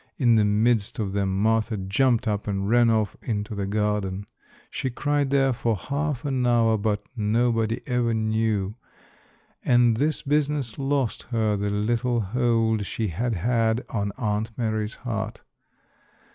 In 0.17 0.33
the 0.35 0.43
midst 0.45 0.97
of 0.97 1.13
them 1.13 1.43
Martha 1.43 1.77
jumped 1.77 2.27
up 2.27 2.47
and 2.47 2.67
ran 2.67 2.89
off 2.89 3.15
into 3.21 3.53
the 3.53 3.67
garden. 3.67 4.25
She 4.71 4.89
cried 4.89 5.29
there 5.29 5.53
for 5.53 5.75
half 5.75 6.25
an 6.25 6.43
hour, 6.47 6.75
but 6.79 7.05
nobody 7.15 7.81
ever 7.85 8.11
knew, 8.11 8.73
and 9.63 9.97
this 9.97 10.23
business 10.23 10.79
lost 10.79 11.27
her 11.29 11.55
the 11.55 11.69
little 11.69 12.19
hold 12.21 12.83
she 12.87 13.09
had 13.09 13.35
had 13.35 13.85
on 13.89 14.11
Aunt 14.17 14.49
Mary's 14.57 14.95
heart. 15.05 15.43